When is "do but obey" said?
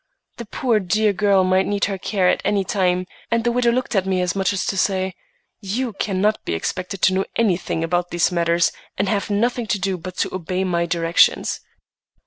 9.77-10.63